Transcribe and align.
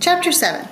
Chapter 0.00 0.32
7 0.32 0.66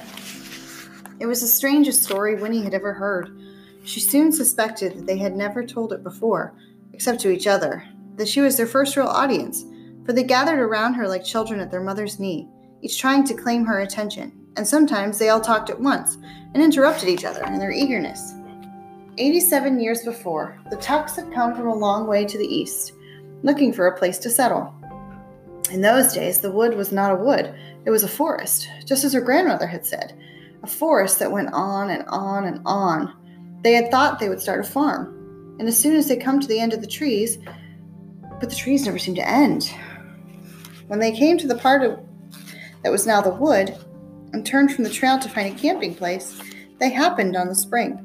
It 1.21 1.27
was 1.27 1.43
the 1.43 1.47
strangest 1.47 2.03
story 2.03 2.35
Winnie 2.35 2.63
had 2.63 2.73
ever 2.73 2.95
heard. 2.95 3.39
She 3.85 4.01
soon 4.01 4.33
suspected 4.33 4.97
that 4.97 5.07
they 5.07 5.19
had 5.19 5.37
never 5.37 5.63
told 5.63 5.93
it 5.93 6.03
before, 6.03 6.55
except 6.95 7.21
to 7.21 7.31
each 7.31 7.47
other, 7.47 7.85
that 8.17 8.27
she 8.27 8.41
was 8.41 8.57
their 8.57 8.67
first 8.67 8.97
real 8.97 9.07
audience, 9.07 9.67
for 10.07 10.15
they 10.15 10.23
gathered 10.23 10.59
around 10.59 10.95
her 10.95 11.07
like 11.07 11.25
children 11.25 11.61
at 11.61 11.71
their 11.71 11.83
mother's 11.83 12.19
knee, 12.19 12.49
each 12.81 12.99
trying 12.99 13.23
to 13.25 13.35
claim 13.35 13.67
her 13.67 13.81
attention, 13.81 14.33
and 14.57 14.67
sometimes 14.67 15.19
they 15.19 15.29
all 15.29 15.43
talked 15.43 15.69
at 15.69 15.79
once 15.79 16.17
and 16.55 16.63
interrupted 16.63 17.11
each 17.11 17.27
other 17.27 17.45
in 17.45 17.59
their 17.59 17.71
eagerness. 17.71 18.33
Eighty 19.19 19.41
seven 19.41 19.79
years 19.79 20.05
before, 20.05 20.59
the 20.71 20.77
Tucks 20.77 21.17
had 21.17 21.35
come 21.35 21.55
from 21.55 21.67
a 21.67 21.75
long 21.75 22.07
way 22.07 22.25
to 22.25 22.39
the 22.39 22.47
east, 22.47 22.95
looking 23.43 23.75
for 23.75 23.89
a 23.89 23.99
place 23.99 24.17
to 24.21 24.31
settle. 24.31 24.75
In 25.71 25.83
those 25.83 26.15
days, 26.15 26.39
the 26.39 26.51
wood 26.51 26.75
was 26.75 26.93
not 26.93 27.13
a 27.13 27.17
wood, 27.23 27.55
it 27.85 27.91
was 27.91 28.03
a 28.03 28.09
forest, 28.09 28.69
just 28.87 29.05
as 29.05 29.13
her 29.13 29.21
grandmother 29.21 29.67
had 29.67 29.85
said. 29.85 30.19
A 30.63 30.67
forest 30.67 31.19
that 31.19 31.31
went 31.31 31.53
on 31.53 31.91
and 31.91 32.05
on 32.09 32.45
and 32.45 32.61
on. 32.65 33.15
They 33.63 33.75
had 33.75 33.91
thought 33.91 34.19
they 34.19 34.31
would 34.31 34.41
start 34.41 34.65
a 34.65 34.69
farm, 34.69 35.57
and 35.59 35.69
as 35.69 35.79
soon 35.79 35.95
as 35.95 36.09
they 36.09 36.17
come 36.17 36.41
to 36.41 36.47
the 36.47 36.59
end 36.59 36.73
of 36.73 36.81
the 36.81 36.87
trees, 36.87 37.39
but 38.41 38.49
the 38.49 38.57
trees 38.57 38.87
never 38.87 38.99
seemed 38.99 39.19
to 39.19 39.29
end. 39.29 39.71
When 40.87 41.01
they 41.01 41.13
came 41.13 41.37
to 41.39 41.47
the 41.47 41.59
part 41.59 41.83
of, 41.83 41.99
that 42.83 42.93
was 42.93 43.07
now 43.07 43.21
the 43.21 43.31
wood, 43.31 43.77
and 44.33 44.45
turned 44.45 44.73
from 44.73 44.85
the 44.85 44.91
trail 44.91 45.19
to 45.19 45.29
find 45.29 45.55
a 45.55 45.59
camping 45.59 45.95
place, 45.95 46.41
they 46.79 46.91
happened 46.91 47.37
on 47.37 47.49
the 47.49 47.55
spring. 47.55 48.05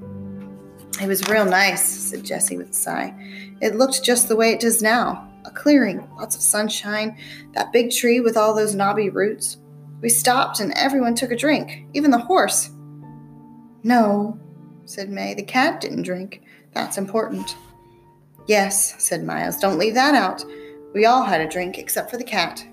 It 1.02 1.08
was 1.08 1.28
real 1.30 1.46
nice, 1.46 1.84
said 1.84 2.26
Jesse 2.26 2.58
with 2.58 2.72
a 2.72 2.74
sigh. 2.74 3.14
It 3.62 3.76
looked 3.76 4.04
just 4.04 4.28
the 4.28 4.36
way 4.36 4.52
it 4.52 4.60
does 4.60 4.82
now 4.82 5.33
a 5.46 5.52
clearing, 5.52 6.08
lots 6.16 6.36
of 6.36 6.42
sunshine, 6.42 7.18
that 7.54 7.72
big 7.72 7.92
tree 7.92 8.20
with 8.20 8.38
all 8.38 8.54
those 8.54 8.76
knobby 8.76 9.10
roots. 9.10 9.58
We 10.02 10.10
stopped 10.10 10.60
and 10.60 10.74
everyone 10.74 11.16
took 11.16 11.32
a 11.32 11.38
drink, 11.38 11.86
even 11.94 12.12
the 12.12 12.18
horse. 12.18 12.72
No, 13.84 14.40
said 14.86 15.10
Mae, 15.10 15.34
the 15.34 15.44
cat 15.44 15.82
didn't 15.82 16.04
drink. 16.04 16.42
That's 16.74 16.98
important. 16.98 17.56
Yes, 18.48 19.02
said 19.02 19.24
Miles, 19.24 19.58
don't 19.58 19.80
leave 19.80 19.94
that 19.94 20.16
out. 20.16 20.44
We 20.94 21.06
all 21.06 21.24
had 21.24 21.42
a 21.42 21.50
drink 21.50 21.78
except 21.78 22.12
for 22.12 22.18
the 22.18 22.24
cat. 22.24 22.66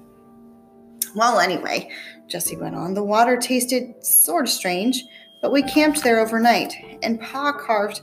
Well, 1.14 1.40
anyway, 1.40 1.90
Jesse 2.28 2.56
went 2.56 2.76
on, 2.76 2.94
the 2.94 3.02
water 3.02 3.36
tasted 3.36 4.04
sort 4.04 4.46
of 4.46 4.52
strange, 4.52 5.04
but 5.42 5.52
we 5.52 5.62
camped 5.62 6.02
there 6.02 6.20
overnight, 6.20 6.74
and 7.02 7.20
Pa 7.20 7.52
carved 7.52 8.02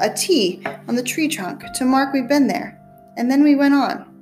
a 0.00 0.12
T 0.12 0.62
on 0.88 0.96
the 0.96 1.02
tree 1.02 1.28
trunk 1.28 1.64
to 1.74 1.84
mark 1.84 2.12
we'd 2.12 2.28
been 2.28 2.46
there, 2.46 2.78
and 3.16 3.30
then 3.30 3.42
we 3.42 3.54
went 3.54 3.74
on. 3.74 4.12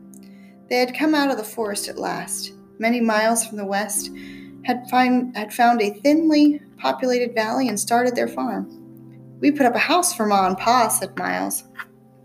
They 0.69 0.77
had 0.77 0.97
come 0.97 1.15
out 1.15 1.31
of 1.31 1.37
the 1.37 1.45
forest 1.45 1.89
at 1.89 1.99
last, 1.99 2.53
many 2.79 3.01
miles 3.01 3.47
from 3.47 3.57
the 3.57 3.67
west, 3.67 4.11
had, 4.65 4.89
find, 4.89 5.37
had 5.37 5.53
found 5.53 5.83
a 5.83 5.91
thinly 5.91 6.61
populated 6.79 7.35
valley 7.35 7.69
and 7.69 7.79
started 7.79 8.15
their 8.15 8.29
farm. 8.29 8.81
We 9.41 9.51
put 9.51 9.67
up 9.67 9.75
a 9.75 9.79
house 9.79 10.15
for 10.15 10.27
Ma 10.27 10.47
and 10.47 10.57
Pa, 10.57 10.89
said 10.89 11.17
Miles, 11.19 11.65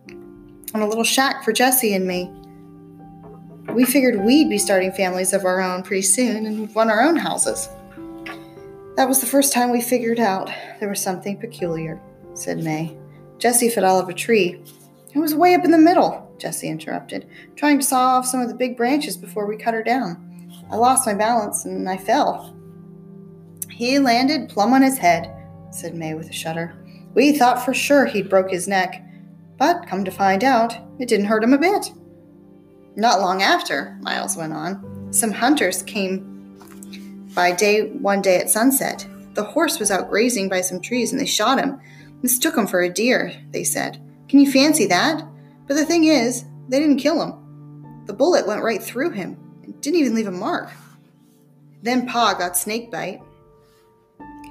and 0.08 0.84
a 0.84 0.86
little 0.86 1.04
shack 1.04 1.44
for 1.44 1.52
Jesse 1.52 1.94
and 1.94 2.08
me. 2.08 2.32
We 3.74 3.86
figured 3.86 4.24
we'd 4.24 4.50
be 4.50 4.58
starting 4.58 4.92
families 4.92 5.34
of 5.34 5.46
our 5.46 5.62
own 5.62 5.84
pretty 5.84 6.02
soon 6.04 6.46
and 6.46 6.60
would 6.60 6.76
want 6.76 6.90
our 6.90 7.02
own 7.02 7.16
houses. 7.16 7.70
That 8.96 9.08
was 9.08 9.22
the 9.22 9.28
first 9.28 9.54
time 9.54 9.70
we 9.70 9.82
figured 9.82 10.20
out 10.20 10.50
there 10.80 10.90
was 10.90 11.02
something 11.02 11.38
peculiar, 11.38 12.02
said 12.34 12.64
Mae. 12.64 12.99
Jesse 13.40 13.70
fell 13.70 13.86
out 13.86 14.04
of 14.04 14.10
a 14.10 14.14
tree. 14.14 14.62
It 15.14 15.20
was 15.20 15.34
way 15.34 15.56
up 15.56 15.66
in 15.66 15.72
the 15.72 15.78
middle, 15.78 16.36
Jesse 16.38 16.68
interrupted, 16.68 17.28
trying 17.56 17.80
to 17.80 17.86
saw 17.86 18.18
off 18.18 18.26
some 18.26 18.42
of 18.42 18.50
the 18.50 18.54
big 18.54 18.78
branches 18.78 19.18
before 19.18 19.48
we 19.48 19.58
cut 19.58 19.74
her 19.74 19.82
down. 19.82 20.26
I 20.70 20.76
lost 20.76 21.08
my 21.08 21.14
balance 21.14 21.66
and 21.66 21.90
I 21.90 21.98
fell. 21.98 22.56
He 23.72 23.98
landed 23.98 24.50
plumb 24.50 24.74
on 24.74 24.82
his 24.82 24.98
head, 24.98 25.34
said 25.72 25.96
Mae 25.96 26.14
with 26.14 26.30
a 26.30 26.34
shudder. 26.34 26.76
We 27.16 27.38
thought 27.38 27.64
for 27.64 27.74
sure 27.74 28.06
he'd 28.06 28.30
broke 28.30 28.52
his 28.52 28.68
neck, 28.68 29.04
but 29.58 29.88
come 29.88 30.06
to 30.06 30.12
find 30.12 30.44
out, 30.44 30.78
it 31.00 31.08
didn't 31.08 31.26
hurt 31.26 31.44
him 31.44 31.54
a 31.54 31.58
bit. 31.58 31.92
Not 32.96 33.22
long 33.22 33.42
after, 33.42 33.98
Miles 34.02 34.36
went 34.36 34.54
on, 34.54 35.12
some 35.12 35.32
hunters 35.32 35.82
came 35.84 36.30
by 37.34 37.52
day 37.52 37.90
one 37.92 38.22
day 38.22 38.38
at 38.38 38.50
sunset. 38.50 39.08
The 39.34 39.44
horse 39.44 39.80
was 39.80 39.92
out 39.92 40.10
grazing 40.10 40.50
by 40.50 40.62
some 40.62 40.82
trees 40.82 41.12
and 41.12 41.22
they 41.22 41.26
shot 41.26 41.60
him. 41.60 41.80
Mistook 42.22 42.58
him 42.58 42.68
for 42.68 42.82
a 42.82 42.90
deer, 42.90 43.34
they 43.52 43.64
said. 43.64 44.02
Can 44.28 44.40
you 44.40 44.52
fancy 44.52 44.86
that? 44.88 45.24
But 45.68 45.76
the 45.76 45.86
thing 45.86 46.06
is, 46.06 46.46
they 46.68 46.80
didn't 46.80 46.98
kill 46.98 47.22
him. 47.22 48.04
The 48.06 48.14
bullet 48.14 48.48
went 48.48 48.64
right 48.64 48.82
through 48.82 49.12
him 49.12 49.38
and 49.64 49.80
didn't 49.82 50.00
even 50.00 50.16
leave 50.16 50.28
a 50.28 50.32
mark. 50.32 50.70
Then 51.82 52.08
Pa 52.08 52.34
got 52.34 52.58
snake 52.58 52.92
bite, 52.92 53.22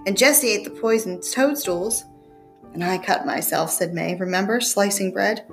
and 0.07 0.17
Jesse 0.17 0.49
ate 0.49 0.65
the 0.65 0.71
poisoned 0.71 1.23
toadstools. 1.23 2.05
And 2.73 2.85
I 2.85 2.99
cut 2.99 3.27
myself, 3.27 3.71
said 3.71 3.93
Mae. 3.93 4.15
Remember 4.15 4.61
slicing 4.61 5.13
bread? 5.13 5.45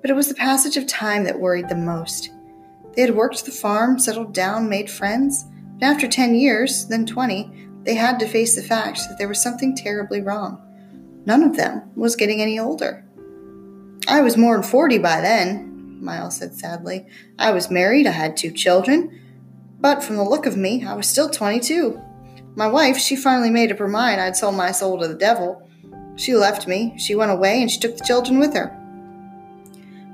But 0.00 0.10
it 0.10 0.16
was 0.16 0.28
the 0.28 0.34
passage 0.34 0.76
of 0.76 0.86
time 0.86 1.24
that 1.24 1.38
worried 1.38 1.68
them 1.68 1.84
most. 1.84 2.30
They 2.94 3.02
had 3.02 3.14
worked 3.14 3.44
the 3.44 3.50
farm, 3.50 3.98
settled 3.98 4.32
down, 4.32 4.68
made 4.68 4.90
friends, 4.90 5.44
and 5.74 5.82
after 5.82 6.08
10 6.08 6.34
years, 6.34 6.86
then 6.86 7.04
20, 7.04 7.65
they 7.86 7.94
had 7.94 8.18
to 8.18 8.28
face 8.28 8.56
the 8.56 8.62
fact 8.62 8.98
that 9.08 9.16
there 9.16 9.28
was 9.28 9.40
something 9.40 9.74
terribly 9.74 10.20
wrong. 10.20 10.60
None 11.24 11.44
of 11.44 11.56
them 11.56 11.90
was 11.94 12.16
getting 12.16 12.42
any 12.42 12.58
older. 12.58 13.04
I 14.08 14.20
was 14.20 14.36
more 14.36 14.56
than 14.56 14.68
40 14.68 14.98
by 14.98 15.20
then, 15.20 15.98
Miles 16.04 16.36
said 16.36 16.54
sadly. 16.54 17.06
I 17.38 17.52
was 17.52 17.70
married, 17.70 18.06
I 18.06 18.10
had 18.10 18.36
two 18.36 18.50
children, 18.50 19.20
but 19.80 20.02
from 20.02 20.16
the 20.16 20.24
look 20.24 20.46
of 20.46 20.56
me, 20.56 20.84
I 20.84 20.94
was 20.94 21.08
still 21.08 21.30
22. 21.30 22.00
My 22.56 22.66
wife, 22.66 22.96
she 22.96 23.16
finally 23.16 23.50
made 23.50 23.70
up 23.70 23.78
her 23.78 23.88
mind 23.88 24.20
I'd 24.20 24.36
sold 24.36 24.56
my 24.56 24.72
soul 24.72 24.98
to 25.00 25.08
the 25.08 25.14
devil. 25.14 25.68
She 26.16 26.34
left 26.34 26.66
me, 26.66 26.94
she 26.98 27.14
went 27.14 27.30
away, 27.30 27.60
and 27.60 27.70
she 27.70 27.78
took 27.78 27.96
the 27.96 28.04
children 28.04 28.38
with 28.38 28.54
her. 28.54 28.70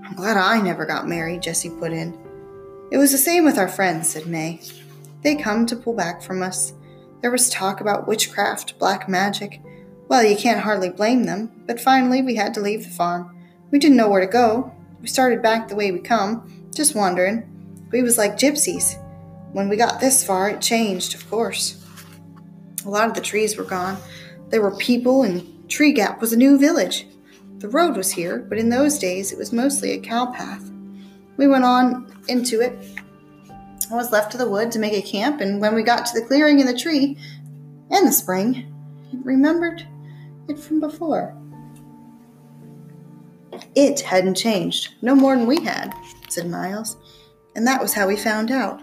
I'm 0.04 0.14
glad 0.14 0.36
I 0.36 0.60
never 0.60 0.84
got 0.84 1.08
married, 1.08 1.42
Jesse 1.42 1.70
put 1.70 1.92
in. 1.92 2.18
It 2.90 2.98
was 2.98 3.12
the 3.12 3.18
same 3.18 3.44
with 3.44 3.56
our 3.56 3.68
friends, 3.68 4.10
said 4.10 4.26
Mae. 4.26 4.60
They 5.22 5.36
come 5.36 5.64
to 5.66 5.76
pull 5.76 5.94
back 5.94 6.22
from 6.22 6.42
us. 6.42 6.74
There 7.22 7.30
was 7.30 7.48
talk 7.48 7.80
about 7.80 8.08
witchcraft, 8.08 8.76
black 8.80 9.08
magic. 9.08 9.62
Well, 10.08 10.24
you 10.24 10.36
can't 10.36 10.60
hardly 10.60 10.90
blame 10.90 11.22
them, 11.22 11.52
but 11.66 11.80
finally 11.80 12.20
we 12.20 12.34
had 12.34 12.52
to 12.54 12.60
leave 12.60 12.82
the 12.82 12.90
farm. 12.90 13.34
We 13.70 13.78
didn't 13.78 13.96
know 13.96 14.08
where 14.08 14.20
to 14.20 14.26
go. 14.26 14.74
We 15.00 15.06
started 15.06 15.40
back 15.40 15.68
the 15.68 15.76
way 15.76 15.92
we 15.92 16.00
come, 16.00 16.68
just 16.74 16.96
wandering. 16.96 17.48
We 17.92 18.02
was 18.02 18.18
like 18.18 18.36
gypsies. 18.36 19.00
When 19.52 19.68
we 19.68 19.76
got 19.76 20.00
this 20.00 20.24
far, 20.26 20.50
it 20.50 20.60
changed, 20.60 21.14
of 21.14 21.30
course. 21.30 21.86
A 22.84 22.90
lot 22.90 23.06
of 23.06 23.14
the 23.14 23.20
trees 23.20 23.56
were 23.56 23.64
gone. 23.64 23.98
There 24.48 24.62
were 24.62 24.76
people, 24.76 25.22
and 25.22 25.42
Treegap 25.68 26.20
was 26.20 26.32
a 26.32 26.36
new 26.36 26.58
village. 26.58 27.06
The 27.58 27.68
road 27.68 27.96
was 27.96 28.10
here, 28.10 28.40
but 28.48 28.58
in 28.58 28.68
those 28.68 28.98
days 28.98 29.30
it 29.30 29.38
was 29.38 29.52
mostly 29.52 29.92
a 29.92 30.00
cow 30.00 30.26
path. 30.26 30.68
We 31.36 31.46
went 31.46 31.64
on 31.64 32.12
into 32.26 32.60
it 32.60 32.76
Was 33.92 34.10
left 34.10 34.32
to 34.32 34.38
the 34.38 34.48
wood 34.48 34.72
to 34.72 34.78
make 34.78 34.94
a 34.94 35.06
camp, 35.06 35.42
and 35.42 35.60
when 35.60 35.74
we 35.74 35.82
got 35.82 36.06
to 36.06 36.18
the 36.18 36.26
clearing 36.26 36.60
in 36.60 36.66
the 36.66 36.76
tree 36.76 37.18
and 37.90 38.08
the 38.08 38.12
spring, 38.12 38.74
it 39.12 39.18
remembered 39.22 39.86
it 40.48 40.58
from 40.58 40.80
before. 40.80 41.36
It 43.74 44.00
hadn't 44.00 44.36
changed, 44.36 44.94
no 45.02 45.14
more 45.14 45.36
than 45.36 45.46
we 45.46 45.62
had, 45.62 45.94
said 46.30 46.48
Miles, 46.48 46.96
and 47.54 47.66
that 47.66 47.82
was 47.82 47.92
how 47.92 48.08
we 48.08 48.16
found 48.16 48.50
out. 48.50 48.80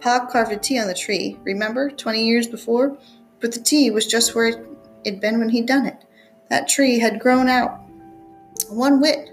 Pa 0.00 0.26
carved 0.26 0.50
a 0.50 0.56
T 0.56 0.78
on 0.78 0.88
the 0.88 0.94
tree, 0.94 1.38
remember, 1.44 1.88
twenty 1.88 2.26
years 2.26 2.48
before? 2.48 2.98
But 3.40 3.52
the 3.52 3.60
T 3.60 3.92
was 3.92 4.06
just 4.08 4.34
where 4.34 4.48
it 4.48 4.66
had 5.06 5.20
been 5.20 5.38
when 5.38 5.50
he'd 5.50 5.66
done 5.66 5.86
it. 5.86 6.04
That 6.50 6.68
tree 6.68 6.98
had 6.98 7.20
grown 7.20 7.48
out 7.48 7.80
one 8.68 9.00
whit. 9.00 9.30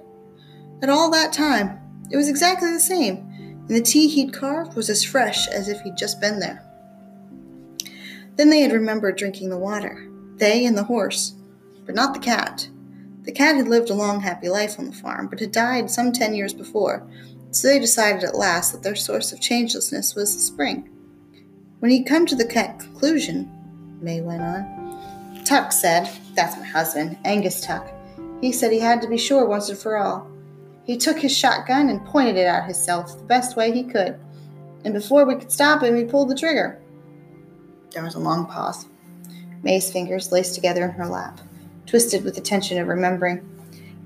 At 0.83 0.89
all 0.89 1.09
that 1.11 1.33
time, 1.33 1.79
it 2.11 2.15
was 2.15 2.29
exactly 2.29 2.71
the 2.71 2.79
same 2.79 3.28
and 3.69 3.77
the 3.77 3.81
T 3.81 4.07
he'd 4.07 4.33
carved 4.33 4.75
was 4.75 4.89
as 4.89 5.03
fresh 5.03 5.47
as 5.47 5.69
if 5.69 5.79
he'd 5.81 5.95
just 5.95 6.19
been 6.19 6.39
there. 6.39 6.65
Then 8.35 8.49
they 8.49 8.61
had 8.61 8.73
remembered 8.73 9.15
drinking 9.15 9.49
the 9.49 9.59
water, 9.59 10.09
they 10.37 10.65
and 10.65 10.75
the 10.75 10.83
horse, 10.83 11.35
but 11.85 11.93
not 11.93 12.15
the 12.15 12.19
cat. 12.19 12.67
The 13.23 13.31
cat 13.31 13.57
had 13.57 13.67
lived 13.67 13.91
a 13.91 13.93
long, 13.93 14.21
happy 14.21 14.49
life 14.49 14.79
on 14.79 14.85
the 14.87 14.91
farm, 14.91 15.27
but 15.27 15.39
had 15.39 15.51
died 15.51 15.91
some 15.91 16.11
ten 16.11 16.33
years 16.33 16.53
before, 16.53 17.07
so 17.51 17.67
they 17.67 17.77
decided 17.77 18.23
at 18.23 18.35
last 18.35 18.71
that 18.71 18.81
their 18.81 18.95
source 18.95 19.31
of 19.31 19.39
changelessness 19.39 20.15
was 20.15 20.33
the 20.33 20.41
spring. 20.41 20.89
When 21.77 21.91
he'd 21.91 22.05
come 22.05 22.25
to 22.25 22.35
the 22.35 22.45
conclusion, 22.45 23.51
Mae 24.01 24.21
went 24.21 24.41
on, 24.41 25.43
Tuck 25.45 25.71
said, 25.71 26.09
That's 26.33 26.57
my 26.57 26.65
husband, 26.65 27.17
Angus 27.23 27.61
Tuck. 27.61 27.87
He 28.41 28.51
said 28.51 28.71
he 28.71 28.79
had 28.79 29.01
to 29.03 29.07
be 29.07 29.17
sure 29.17 29.45
once 29.45 29.69
and 29.69 29.77
for 29.77 29.97
all. 29.97 30.27
He 30.89 30.97
took 30.97 31.19
his 31.19 31.37
shotgun 31.37 31.89
and 31.89 32.03
pointed 32.03 32.35
it 32.35 32.47
at 32.47 32.63
himself 32.63 33.15
the 33.15 33.23
best 33.23 33.55
way 33.55 33.71
he 33.71 33.83
could. 33.83 34.19
And 34.83 34.91
before 34.91 35.23
we 35.23 35.35
could 35.35 35.51
stop 35.51 35.83
him, 35.83 35.95
he 35.95 36.03
pulled 36.03 36.31
the 36.31 36.35
trigger. 36.35 36.81
There 37.91 38.03
was 38.03 38.15
a 38.15 38.19
long 38.19 38.47
pause. 38.47 38.87
Mae's 39.61 39.91
fingers 39.91 40.31
laced 40.31 40.55
together 40.55 40.83
in 40.83 40.89
her 40.89 41.05
lap, 41.05 41.41
twisted 41.85 42.23
with 42.23 42.33
the 42.33 42.41
tension 42.41 42.79
of 42.79 42.87
remembering. 42.87 43.47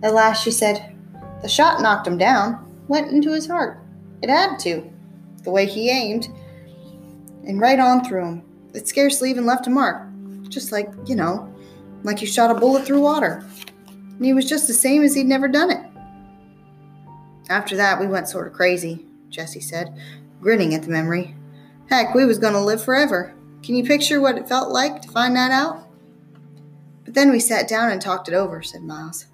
At 0.04 0.14
last 0.14 0.44
she 0.44 0.52
said, 0.52 0.94
The 1.42 1.48
shot 1.48 1.82
knocked 1.82 2.06
him 2.06 2.18
down, 2.18 2.70
went 2.90 3.14
into 3.14 3.32
his 3.32 3.48
heart. 3.48 3.80
It 4.22 4.30
had 4.30 4.58
to. 4.58 4.84
the 5.44 5.52
way 5.52 5.66
he 5.66 5.90
aimed, 5.90 6.28
and 7.48 7.62
right 7.62 7.80
on 7.80 8.04
through 8.04 8.26
him. 8.26 8.44
It 8.74 8.90
scarcely 8.90 9.30
even 9.30 9.46
left 9.46 9.68
a 9.68 9.70
mark, 9.70 10.06
just 10.50 10.74
like, 10.74 10.90
you 11.06 11.16
know, 11.16 11.50
like 12.04 12.20
you 12.20 12.28
shot 12.28 12.52
a 12.52 12.60
bullet 12.60 12.86
through 12.86 13.00
water. 13.00 13.42
And 13.96 14.26
he 14.26 14.34
was 14.34 14.50
just 14.50 14.68
the 14.68 14.74
same 14.74 15.02
as 15.02 15.16
he'd 15.16 15.28
never 15.28 15.48
done 15.48 15.72
it. 15.72 15.93
After 17.50 17.76
that, 17.76 18.00
we 18.00 18.08
went 18.08 18.30
sort 18.30 18.48
of 18.48 18.54
crazy, 18.54 19.06
Jesse 19.30 19.60
said, 19.60 19.98
grinning 20.42 20.74
at 20.74 20.84
the 20.84 20.90
memory. 20.90 21.36
Heck, 21.90 22.14
we 22.14 22.26
was 22.26 22.40
going 22.40 22.54
to 22.54 22.60
live 22.60 22.84
forever. 22.84 23.34
Can 23.62 23.76
you 23.76 23.84
picture 23.84 24.22
what 24.22 24.38
it 24.38 24.48
felt 24.48 24.72
like 24.72 25.02
to 25.02 25.10
find 25.10 25.36
that 25.36 25.52
out? 25.52 25.88
But 27.06 27.14
then 27.14 27.32
we 27.32 27.40
sat 27.40 27.68
down 27.68 27.92
and 27.92 28.02
talked 28.02 28.28
it 28.28 28.34
over, 28.34 28.62
said 28.62 28.82
Miles. 28.82 29.26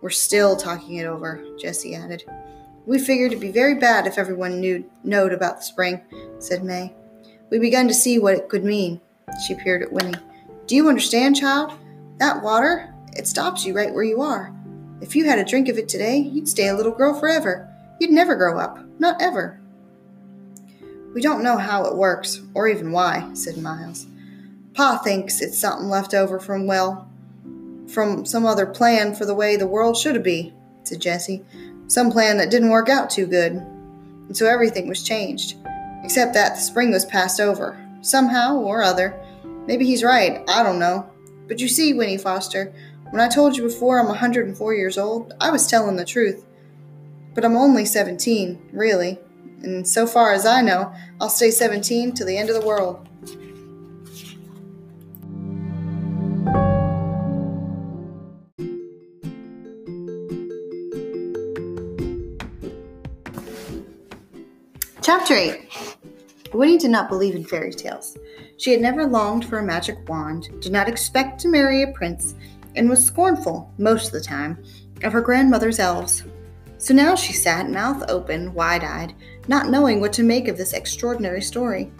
We're 0.00 0.10
still 0.10 0.56
talking 0.56 0.96
it 0.96 1.06
over, 1.06 1.44
Jesse 1.58 1.94
added. 1.94 2.24
We 2.86 2.98
figured 2.98 3.32
it'd 3.32 3.40
be 3.40 3.52
very 3.52 3.74
bad 3.74 4.06
if 4.06 4.18
everyone 4.18 4.60
knew 4.60 4.84
knowed 5.04 5.32
about 5.32 5.58
the 5.58 5.64
spring, 5.64 6.00
said 6.38 6.64
Mae. 6.64 6.94
We 7.50 7.58
begun 7.58 7.88
to 7.88 7.94
see 7.94 8.18
what 8.18 8.34
it 8.34 8.48
could 8.48 8.64
mean. 8.64 9.00
She 9.46 9.54
peered 9.54 9.82
at 9.82 9.92
Winnie. 9.92 10.14
Do 10.66 10.74
you 10.74 10.88
understand, 10.88 11.36
child? 11.36 11.72
That 12.18 12.42
water, 12.42 12.94
it 13.16 13.26
stops 13.26 13.64
you 13.64 13.74
right 13.74 13.92
where 13.92 14.04
you 14.04 14.22
are. 14.22 14.54
If 15.00 15.16
you 15.16 15.24
had 15.24 15.38
a 15.38 15.44
drink 15.44 15.68
of 15.68 15.78
it 15.78 15.88
today, 15.88 16.18
you'd 16.18 16.48
stay 16.48 16.68
a 16.68 16.74
little 16.74 16.92
girl 16.92 17.18
forever. 17.18 17.68
You'd 17.98 18.10
never 18.10 18.36
grow 18.36 18.58
up. 18.58 18.78
Not 18.98 19.20
ever. 19.20 19.60
We 21.14 21.22
don't 21.22 21.42
know 21.42 21.56
how 21.56 21.84
it 21.86 21.96
works, 21.96 22.40
or 22.54 22.68
even 22.68 22.92
why, 22.92 23.30
said 23.34 23.56
Miles. 23.58 24.06
Pa 24.74 24.98
thinks 24.98 25.40
it's 25.40 25.58
something 25.58 25.88
left 25.88 26.14
over 26.14 26.38
from, 26.38 26.66
well, 26.66 27.08
from 27.88 28.24
some 28.24 28.46
other 28.46 28.66
plan 28.66 29.14
for 29.14 29.24
the 29.24 29.34
way 29.34 29.56
the 29.56 29.66
world 29.66 29.96
should 29.96 30.22
be, 30.22 30.52
said 30.84 31.00
Jesse. 31.00 31.44
Some 31.88 32.12
plan 32.12 32.36
that 32.36 32.50
didn't 32.50 32.70
work 32.70 32.88
out 32.88 33.10
too 33.10 33.26
good. 33.26 33.52
And 33.52 34.36
so 34.36 34.46
everything 34.46 34.86
was 34.86 35.02
changed. 35.02 35.56
Except 36.04 36.34
that 36.34 36.54
the 36.54 36.60
spring 36.60 36.92
was 36.92 37.04
passed 37.04 37.40
over. 37.40 37.76
Somehow 38.00 38.56
or 38.56 38.82
other. 38.82 39.20
Maybe 39.66 39.84
he's 39.84 40.04
right, 40.04 40.42
I 40.48 40.62
don't 40.62 40.78
know. 40.78 41.10
But 41.48 41.58
you 41.58 41.66
see, 41.66 41.92
Winnie 41.92 42.16
Foster, 42.16 42.72
when 43.10 43.20
I 43.20 43.28
told 43.28 43.56
you 43.56 43.64
before 43.64 43.98
I'm 43.98 44.06
104 44.06 44.74
years 44.74 44.96
old, 44.96 45.34
I 45.40 45.50
was 45.50 45.66
telling 45.66 45.96
the 45.96 46.04
truth. 46.04 46.44
But 47.34 47.44
I'm 47.44 47.56
only 47.56 47.84
17, 47.84 48.70
really. 48.72 49.18
And 49.62 49.86
so 49.86 50.06
far 50.06 50.32
as 50.32 50.46
I 50.46 50.62
know, 50.62 50.92
I'll 51.20 51.28
stay 51.28 51.50
17 51.50 52.12
till 52.12 52.26
the 52.26 52.38
end 52.38 52.48
of 52.48 52.60
the 52.60 52.66
world. 52.66 53.06
Chapter 65.02 65.34
8 65.34 65.66
Winnie 66.52 66.78
did 66.78 66.90
not 66.90 67.08
believe 67.08 67.34
in 67.34 67.44
fairy 67.44 67.72
tales. 67.72 68.16
She 68.56 68.70
had 68.70 68.80
never 68.80 69.06
longed 69.06 69.44
for 69.44 69.58
a 69.58 69.62
magic 69.62 70.08
wand, 70.08 70.48
did 70.60 70.72
not 70.72 70.88
expect 70.88 71.40
to 71.40 71.48
marry 71.48 71.82
a 71.82 71.92
prince, 71.92 72.34
and 72.76 72.88
was 72.88 73.04
scornful, 73.04 73.72
most 73.78 74.06
of 74.06 74.12
the 74.12 74.20
time, 74.20 74.62
of 75.02 75.12
her 75.12 75.20
grandmother's 75.20 75.78
elves. 75.78 76.24
So 76.78 76.94
now 76.94 77.14
she 77.14 77.32
sat, 77.32 77.70
mouth 77.70 78.02
open, 78.08 78.54
wide 78.54 78.84
eyed, 78.84 79.14
not 79.48 79.68
knowing 79.68 80.00
what 80.00 80.12
to 80.14 80.22
make 80.22 80.48
of 80.48 80.56
this 80.56 80.72
extraordinary 80.72 81.42
story. 81.42 81.92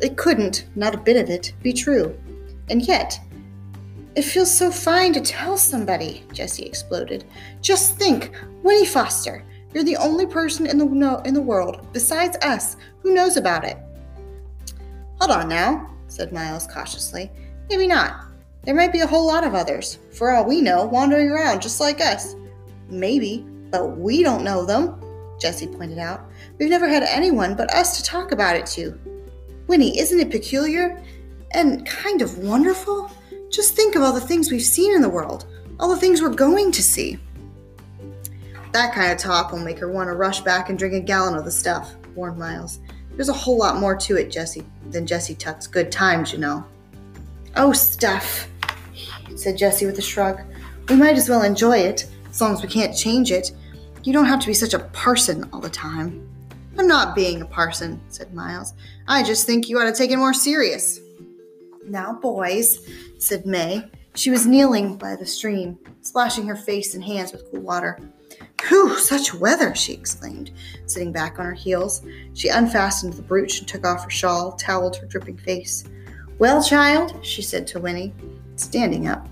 It 0.00 0.16
couldn't, 0.16 0.66
not 0.76 0.94
a 0.94 0.98
bit 0.98 1.16
of 1.16 1.28
it, 1.28 1.52
be 1.62 1.72
true. 1.72 2.18
And 2.68 2.82
yet, 2.82 3.20
it 4.14 4.22
feels 4.22 4.50
so 4.50 4.70
fine 4.70 5.12
to 5.12 5.20
tell 5.20 5.56
somebody, 5.56 6.24
Jesse 6.32 6.64
exploded. 6.64 7.24
Just 7.60 7.96
think, 7.96 8.32
Winnie 8.62 8.86
Foster, 8.86 9.44
you're 9.72 9.84
the 9.84 9.96
only 9.96 10.26
person 10.26 10.66
in 10.66 10.78
the 10.78 10.84
no, 10.84 11.18
in 11.18 11.34
the 11.34 11.40
world, 11.40 11.86
besides 11.92 12.36
us, 12.42 12.76
who 13.02 13.14
knows 13.14 13.36
about 13.36 13.64
it. 13.64 13.78
Hold 15.20 15.30
on 15.30 15.48
now, 15.48 15.90
said 16.08 16.32
Miles 16.32 16.66
cautiously. 16.66 17.30
Maybe 17.68 17.86
not. 17.86 18.29
There 18.62 18.74
might 18.74 18.92
be 18.92 19.00
a 19.00 19.06
whole 19.06 19.26
lot 19.26 19.44
of 19.44 19.54
others, 19.54 19.98
for 20.12 20.32
all 20.32 20.44
we 20.44 20.60
know, 20.60 20.84
wandering 20.84 21.30
around 21.30 21.62
just 21.62 21.80
like 21.80 22.00
us. 22.00 22.36
Maybe, 22.90 23.46
but 23.70 23.96
we 23.96 24.22
don't 24.22 24.44
know 24.44 24.66
them, 24.66 25.00
Jesse 25.40 25.66
pointed 25.66 25.98
out. 25.98 26.28
We've 26.58 26.68
never 26.68 26.88
had 26.88 27.02
anyone 27.04 27.56
but 27.56 27.72
us 27.72 27.96
to 27.96 28.04
talk 28.04 28.32
about 28.32 28.56
it 28.56 28.66
to. 28.66 28.98
Winnie, 29.66 29.98
isn't 29.98 30.20
it 30.20 30.30
peculiar? 30.30 31.02
And 31.52 31.86
kind 31.86 32.20
of 32.20 32.38
wonderful? 32.38 33.10
Just 33.50 33.74
think 33.74 33.96
of 33.96 34.02
all 34.02 34.12
the 34.12 34.20
things 34.20 34.50
we've 34.50 34.62
seen 34.62 34.94
in 34.94 35.00
the 35.00 35.08
world, 35.08 35.46
all 35.78 35.88
the 35.88 35.96
things 35.96 36.20
we're 36.20 36.28
going 36.28 36.70
to 36.72 36.82
see. 36.82 37.18
That 38.72 38.94
kind 38.94 39.10
of 39.10 39.18
talk 39.18 39.50
will 39.50 39.58
make 39.58 39.78
her 39.78 39.90
want 39.90 40.08
to 40.08 40.14
rush 40.14 40.42
back 40.42 40.68
and 40.68 40.78
drink 40.78 40.94
a 40.94 41.00
gallon 41.00 41.34
of 41.34 41.44
the 41.44 41.50
stuff, 41.50 41.96
warned 42.14 42.38
Miles. 42.38 42.78
There's 43.16 43.28
a 43.28 43.32
whole 43.32 43.58
lot 43.58 43.80
more 43.80 43.96
to 43.96 44.16
it, 44.16 44.30
Jesse, 44.30 44.64
than 44.90 45.06
Jesse 45.06 45.34
Tuck's 45.34 45.66
good 45.66 45.90
times, 45.90 46.32
you 46.32 46.38
know. 46.38 46.64
Oh, 47.56 47.72
stuff, 47.72 48.48
said 49.36 49.58
Jesse 49.58 49.86
with 49.86 49.98
a 49.98 50.02
shrug. 50.02 50.40
We 50.88 50.96
might 50.96 51.16
as 51.16 51.28
well 51.28 51.42
enjoy 51.42 51.78
it, 51.78 52.06
as 52.28 52.40
long 52.40 52.52
as 52.52 52.62
we 52.62 52.68
can't 52.68 52.96
change 52.96 53.32
it. 53.32 53.52
You 54.02 54.12
don't 54.12 54.26
have 54.26 54.40
to 54.40 54.46
be 54.46 54.54
such 54.54 54.74
a 54.74 54.78
parson 54.78 55.48
all 55.52 55.60
the 55.60 55.70
time. 55.70 56.26
I'm 56.78 56.86
not 56.86 57.14
being 57.14 57.42
a 57.42 57.46
parson, 57.46 58.00
said 58.08 58.32
Miles. 58.32 58.74
I 59.08 59.22
just 59.22 59.46
think 59.46 59.68
you 59.68 59.78
ought 59.78 59.84
to 59.84 59.92
take 59.92 60.10
it 60.10 60.16
more 60.16 60.32
serious. 60.32 61.00
Now, 61.84 62.14
boys, 62.14 62.88
said 63.18 63.44
Mae. 63.46 63.90
She 64.14 64.30
was 64.30 64.46
kneeling 64.46 64.96
by 64.96 65.16
the 65.16 65.26
stream, 65.26 65.78
splashing 66.02 66.46
her 66.46 66.56
face 66.56 66.94
and 66.94 67.04
hands 67.04 67.32
with 67.32 67.50
cool 67.50 67.60
water. 67.60 67.98
Whew, 68.68 68.96
such 68.98 69.34
weather, 69.34 69.74
she 69.74 69.92
exclaimed, 69.92 70.50
sitting 70.86 71.12
back 71.12 71.38
on 71.38 71.44
her 71.44 71.54
heels. 71.54 72.02
She 72.34 72.48
unfastened 72.48 73.14
the 73.14 73.22
brooch 73.22 73.58
and 73.58 73.68
took 73.68 73.86
off 73.86 74.04
her 74.04 74.10
shawl, 74.10 74.52
toweled 74.52 74.96
her 74.96 75.06
dripping 75.06 75.38
face. 75.38 75.84
Well, 76.40 76.64
child, 76.64 77.14
she 77.20 77.42
said 77.42 77.66
to 77.66 77.78
Winnie, 77.78 78.14
standing 78.56 79.08
up. 79.08 79.28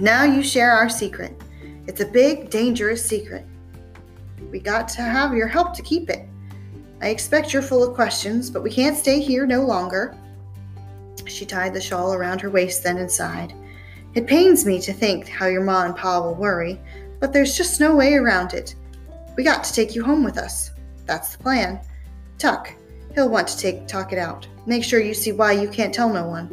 Now 0.00 0.24
you 0.24 0.42
share 0.42 0.72
our 0.72 0.88
secret. 0.88 1.40
It's 1.86 2.00
a 2.00 2.04
big, 2.04 2.50
dangerous 2.50 3.04
secret. 3.04 3.46
We 4.50 4.58
got 4.58 4.88
to 4.88 5.02
have 5.02 5.36
your 5.36 5.46
help 5.46 5.74
to 5.74 5.82
keep 5.82 6.10
it. 6.10 6.28
I 7.00 7.10
expect 7.10 7.52
you're 7.52 7.62
full 7.62 7.88
of 7.88 7.94
questions, 7.94 8.50
but 8.50 8.64
we 8.64 8.72
can't 8.72 8.96
stay 8.96 9.20
here 9.20 9.46
no 9.46 9.62
longer. 9.62 10.16
She 11.26 11.46
tied 11.46 11.74
the 11.74 11.80
shawl 11.80 12.12
around 12.12 12.40
her 12.40 12.50
waist 12.50 12.82
then 12.82 12.98
and 12.98 13.08
sighed. 13.08 13.54
It 14.14 14.26
pains 14.26 14.66
me 14.66 14.80
to 14.80 14.92
think 14.92 15.28
how 15.28 15.46
your 15.46 15.62
ma 15.62 15.84
and 15.84 15.94
pa 15.94 16.20
will 16.20 16.34
worry, 16.34 16.80
but 17.20 17.32
there's 17.32 17.56
just 17.56 17.78
no 17.78 17.94
way 17.94 18.14
around 18.14 18.52
it. 18.52 18.74
We 19.36 19.44
got 19.44 19.62
to 19.62 19.72
take 19.72 19.94
you 19.94 20.02
home 20.02 20.24
with 20.24 20.38
us. 20.38 20.72
That's 21.06 21.36
the 21.36 21.42
plan. 21.44 21.78
Tuck, 22.36 22.72
he'll 23.18 23.28
want 23.28 23.48
to 23.48 23.58
take 23.58 23.88
talk 23.88 24.12
it 24.12 24.18
out. 24.18 24.46
Make 24.64 24.84
sure 24.84 25.00
you 25.00 25.12
see 25.12 25.32
why 25.32 25.50
you 25.50 25.68
can't 25.68 25.92
tell 25.92 26.08
no 26.08 26.28
one. 26.28 26.46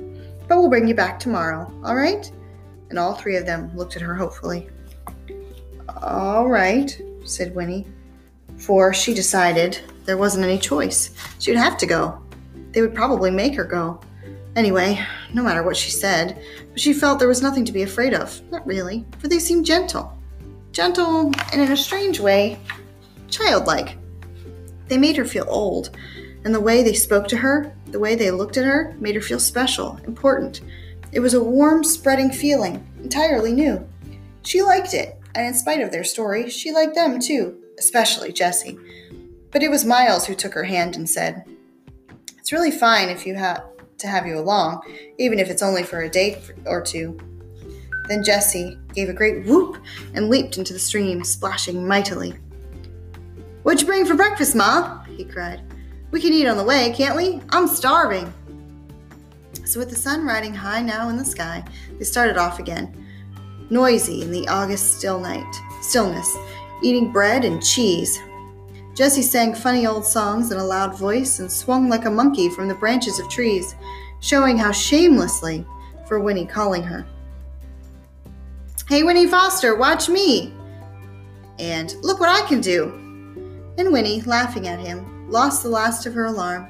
But 0.47 0.57
we'll 0.57 0.69
bring 0.69 0.87
you 0.87 0.95
back 0.95 1.19
tomorrow, 1.19 1.71
all 1.83 1.95
right? 1.95 2.31
And 2.89 2.97
all 2.97 3.13
three 3.13 3.35
of 3.35 3.45
them 3.45 3.75
looked 3.77 3.95
at 3.95 4.01
her 4.01 4.15
hopefully. 4.15 4.67
All 6.01 6.49
right, 6.49 6.99
said 7.23 7.53
Winnie, 7.53 7.85
for 8.57 8.95
she 8.95 9.13
decided 9.13 9.79
there 10.05 10.17
wasn't 10.17 10.45
any 10.45 10.57
choice. 10.57 11.11
She 11.37 11.51
would 11.51 11.59
have 11.59 11.77
to 11.77 11.85
go. 11.85 12.19
They 12.71 12.81
would 12.81 12.95
probably 12.95 13.29
make 13.29 13.55
her 13.55 13.63
go. 13.63 14.01
Anyway, 14.55 14.99
no 15.33 15.43
matter 15.43 15.61
what 15.61 15.77
she 15.77 15.91
said, 15.91 16.41
but 16.71 16.79
she 16.79 16.93
felt 16.93 17.19
there 17.19 17.27
was 17.27 17.43
nothing 17.43 17.65
to 17.65 17.73
be 17.73 17.83
afraid 17.83 18.15
of. 18.15 18.41
Not 18.49 18.65
really, 18.65 19.05
for 19.19 19.27
they 19.27 19.39
seemed 19.39 19.67
gentle. 19.67 20.17
Gentle 20.71 21.31
and 21.53 21.61
in 21.61 21.71
a 21.71 21.77
strange 21.77 22.19
way, 22.19 22.57
childlike. 23.27 23.97
They 24.87 24.97
made 24.97 25.17
her 25.17 25.25
feel 25.25 25.45
old, 25.47 25.95
and 26.45 26.53
the 26.53 26.61
way 26.61 26.83
they 26.83 26.93
spoke 26.93 27.27
to 27.27 27.37
her, 27.37 27.75
the 27.87 27.99
way 27.99 28.15
they 28.15 28.31
looked 28.31 28.55
at 28.55 28.63
her, 28.63 28.95
made 28.99 29.15
her 29.15 29.21
feel 29.21 29.39
special, 29.39 29.99
important. 30.05 30.61
It 31.11 31.19
was 31.19 31.33
a 31.33 31.43
warm, 31.43 31.83
spreading 31.83 32.31
feeling, 32.31 32.87
entirely 33.01 33.51
new. 33.51 33.85
She 34.43 34.61
liked 34.61 34.93
it, 34.93 35.17
and 35.33 35.47
in 35.47 35.55
spite 35.55 35.81
of 35.81 35.91
their 35.91 36.03
story, 36.03 36.49
she 36.49 36.71
liked 36.71 36.93
them 36.93 37.19
too, 37.19 37.57
especially 37.79 38.31
Jesse. 38.31 38.77
But 39.51 39.63
it 39.63 39.71
was 39.71 39.85
Miles 39.85 40.27
who 40.27 40.35
took 40.35 40.53
her 40.53 40.63
hand 40.63 40.95
and 40.95 41.09
said, 41.09 41.45
It's 42.37 42.51
really 42.51 42.71
fine 42.71 43.09
if 43.09 43.25
you 43.25 43.33
have 43.35 43.63
to 43.97 44.07
have 44.07 44.27
you 44.27 44.37
along, 44.37 44.81
even 45.17 45.39
if 45.39 45.49
it's 45.49 45.63
only 45.63 45.81
for 45.81 46.01
a 46.01 46.09
day 46.09 46.41
or 46.65 46.81
two. 46.81 47.17
Then 48.07 48.23
Jesse 48.23 48.77
gave 48.93 49.09
a 49.09 49.13
great 49.13 49.45
whoop 49.45 49.81
and 50.13 50.29
leaped 50.29 50.59
into 50.59 50.73
the 50.73 50.79
stream, 50.79 51.23
splashing 51.23 51.87
mightily. 51.87 52.35
What'd 53.63 53.81
you 53.81 53.87
bring 53.87 54.05
for 54.05 54.13
breakfast, 54.13 54.55
Ma? 54.55 55.03
he 55.05 55.25
cried. 55.25 55.61
We 56.15 56.21
can 56.21 56.31
eat 56.31 56.47
on 56.47 56.55
the 56.55 56.63
way, 56.63 56.93
can't 56.95 57.17
we? 57.17 57.41
I'm 57.49 57.67
starving. 57.67 58.33
So, 59.65 59.81
with 59.81 59.89
the 59.89 59.97
sun 59.97 60.25
riding 60.25 60.53
high 60.53 60.81
now 60.81 61.09
in 61.09 61.17
the 61.17 61.25
sky, 61.25 61.61
they 61.97 62.05
started 62.05 62.37
off 62.37 62.57
again 62.57 63.05
noisy 63.69 64.21
in 64.21 64.31
the 64.31 64.47
August 64.47 64.93
still 64.93 65.19
night, 65.19 65.53
stillness, 65.81 66.33
eating 66.81 67.11
bread 67.11 67.43
and 67.43 67.61
cheese. 67.61 68.17
Jesse 68.93 69.23
sang 69.23 69.53
funny 69.53 69.85
old 69.85 70.05
songs 70.05 70.53
in 70.53 70.57
a 70.57 70.63
loud 70.63 70.97
voice 70.97 71.39
and 71.39 71.51
swung 71.51 71.89
like 71.89 72.05
a 72.05 72.09
monkey 72.09 72.47
from 72.47 72.69
the 72.69 72.75
branches 72.75 73.19
of 73.19 73.29
trees, 73.29 73.75
showing 74.21 74.57
how 74.57 74.71
shamelessly 74.71 75.65
for 76.07 76.21
Winnie 76.21 76.45
calling 76.45 76.83
her. 76.83 77.05
Hey, 78.87 79.03
Winnie 79.03 79.27
Foster, 79.27 79.75
watch 79.75 80.07
me! 80.07 80.53
And 81.59 81.93
look 82.03 82.21
what 82.21 82.29
I 82.29 82.47
can 82.47 82.61
do! 82.61 82.93
And 83.77 83.91
Winnie, 83.91 84.21
laughing 84.21 84.69
at 84.69 84.79
him, 84.79 85.14
lost 85.27 85.63
the 85.63 85.69
last 85.69 86.05
of 86.05 86.13
her 86.13 86.25
alarm. 86.25 86.67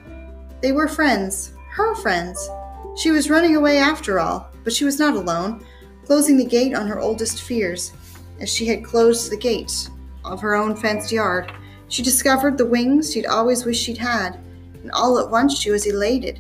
They 0.62 0.72
were 0.72 0.88
friends, 0.88 1.54
her 1.72 1.96
friends. 1.96 2.50
She 2.96 3.12
was 3.12 3.30
running 3.30 3.56
away 3.56 3.78
after 3.78 4.20
all, 4.20 4.50
but 4.64 4.74
she 4.74 4.86
was 4.86 5.00
not 5.00 5.16
alone, 5.16 5.66
closing 6.06 6.38
the 6.38 6.46
gate 6.46 6.74
on 6.74 6.88
her 6.88 7.00
oldest 7.00 7.42
fears. 7.42 7.92
As 8.40 8.54
she 8.54 8.66
had 8.66 8.84
closed 8.84 9.32
the 9.32 9.38
gate 9.38 9.90
of 10.24 10.42
her 10.42 10.56
own 10.56 10.76
fenced 10.76 11.12
yard, 11.12 11.52
she 11.88 12.02
discovered 12.02 12.58
the 12.58 12.66
wings 12.66 13.12
she'd 13.12 13.26
always 13.26 13.66
wished 13.66 13.84
she'd 13.84 13.98
had, 13.98 14.40
and 14.82 14.92
all 14.92 15.20
at 15.20 15.30
once 15.30 15.58
she 15.58 15.72
was 15.72 15.86
elated. 15.86 16.40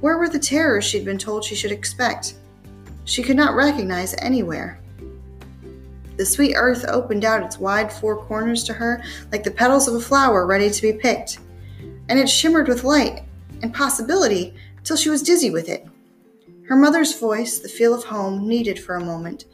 Where 0.00 0.18
were 0.18 0.28
the 0.28 0.38
terrors 0.38 0.84
she'd 0.84 1.04
been 1.04 1.18
told 1.18 1.44
she 1.44 1.54
should 1.54 1.72
expect? 1.72 2.34
She 3.04 3.22
could 3.22 3.36
not 3.36 3.54
recognize 3.54 4.14
anywhere. 4.18 4.80
The 6.16 6.26
sweet 6.26 6.54
earth 6.54 6.84
opened 6.86 7.24
out 7.24 7.42
its 7.42 7.58
wide 7.58 7.92
four 7.92 8.24
corners 8.24 8.62
to 8.64 8.72
her 8.72 9.02
like 9.32 9.42
the 9.42 9.50
petals 9.50 9.88
of 9.88 9.94
a 9.94 10.00
flower 10.00 10.46
ready 10.46 10.70
to 10.70 10.82
be 10.82 10.92
picked, 10.92 11.38
and 12.08 12.18
it 12.18 12.28
shimmered 12.28 12.68
with 12.68 12.84
light 12.84 13.22
and 13.62 13.74
possibility 13.74 14.54
till 14.84 14.96
she 14.96 15.10
was 15.10 15.22
dizzy 15.22 15.50
with 15.50 15.68
it. 15.68 15.86
Her 16.68 16.76
mother's 16.76 17.18
voice, 17.18 17.58
the 17.58 17.68
feel 17.68 17.94
of 17.94 18.04
home, 18.04 18.46
needed 18.46 18.78
for 18.78 18.94
a 18.94 19.04
moment, 19.04 19.46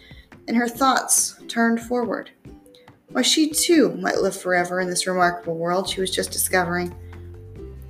and 0.47 0.57
her 0.57 0.69
thoughts 0.69 1.41
turned 1.49 1.81
forward. 1.81 2.31
Why, 3.09 3.23
she 3.23 3.51
too 3.51 3.97
might 3.97 4.19
live 4.19 4.41
forever 4.41 4.81
in 4.81 4.89
this 4.89 5.07
remarkable 5.07 5.57
world 5.57 5.89
she 5.89 6.01
was 6.01 6.11
just 6.11 6.31
discovering. 6.31 6.95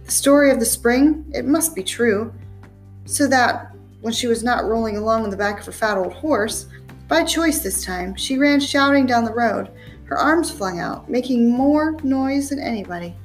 The 0.04 0.10
story 0.10 0.50
of 0.50 0.58
the 0.58 0.66
spring, 0.66 1.30
it 1.34 1.44
must 1.44 1.74
be 1.74 1.82
true, 1.82 2.32
so 3.04 3.26
that, 3.26 3.72
when 4.00 4.14
she 4.14 4.26
was 4.26 4.42
not 4.42 4.64
rolling 4.64 4.96
along 4.96 5.24
on 5.24 5.30
the 5.30 5.36
back 5.36 5.60
of 5.60 5.66
her 5.66 5.72
fat 5.72 5.98
old 5.98 6.14
horse, 6.14 6.66
by 7.10 7.24
choice 7.24 7.58
this 7.58 7.84
time, 7.84 8.14
she 8.14 8.38
ran 8.38 8.60
shouting 8.60 9.04
down 9.04 9.24
the 9.24 9.34
road, 9.34 9.68
her 10.04 10.16
arms 10.16 10.48
flung 10.48 10.78
out, 10.78 11.10
making 11.10 11.50
more 11.50 11.96
noise 12.04 12.50
than 12.50 12.60
anybody. 12.60 13.16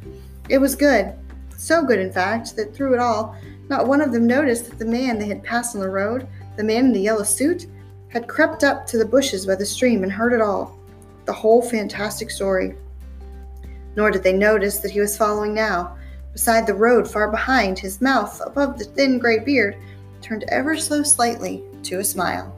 It 0.49 0.57
was 0.57 0.75
good, 0.75 1.13
so 1.55 1.85
good, 1.85 1.99
in 1.99 2.11
fact, 2.11 2.55
that 2.55 2.73
through 2.73 2.95
it 2.95 2.99
all, 2.99 3.37
not 3.69 3.85
one 3.85 4.01
of 4.01 4.11
them 4.11 4.25
noticed 4.25 4.67
that 4.67 4.79
the 4.79 4.85
man 4.85 5.19
they 5.19 5.27
had 5.27 5.43
passed 5.43 5.75
on 5.75 5.81
the 5.81 5.87
road, 5.87 6.27
the 6.57 6.63
man 6.63 6.85
in 6.85 6.93
the 6.93 6.99
yellow 6.99 7.21
suit, 7.21 7.67
had 8.07 8.27
crept 8.27 8.63
up 8.63 8.87
to 8.87 8.97
the 8.97 9.05
bushes 9.05 9.45
by 9.45 9.53
the 9.53 9.63
stream 9.63 10.01
and 10.01 10.11
heard 10.11 10.33
it 10.33 10.41
all 10.41 10.79
the 11.25 11.33
whole 11.33 11.61
fantastic 11.61 12.31
story. 12.31 12.75
Nor 13.95 14.09
did 14.09 14.23
they 14.23 14.33
notice 14.33 14.79
that 14.79 14.91
he 14.91 14.99
was 14.99 15.15
following 15.15 15.53
now, 15.53 15.95
beside 16.33 16.65
the 16.65 16.73
road 16.73 17.07
far 17.07 17.29
behind, 17.29 17.77
his 17.77 18.01
mouth, 18.01 18.41
above 18.43 18.79
the 18.79 18.85
thin 18.85 19.19
gray 19.19 19.37
beard, 19.37 19.77
turned 20.21 20.43
ever 20.47 20.75
so 20.75 21.03
slightly 21.03 21.63
to 21.83 21.99
a 21.99 22.03
smile. 22.03 22.51